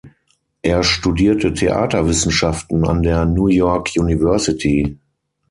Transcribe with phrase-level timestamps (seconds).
[0.63, 4.97] Er studierte Theaterwissenschaften an der New York University.